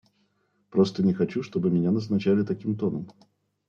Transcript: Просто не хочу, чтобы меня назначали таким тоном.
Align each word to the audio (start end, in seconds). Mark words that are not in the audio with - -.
Просто 0.71 1.03
не 1.03 1.13
хочу, 1.13 1.43
чтобы 1.43 1.69
меня 1.69 1.91
назначали 1.91 2.41
таким 2.41 2.75
тоном. 2.75 3.07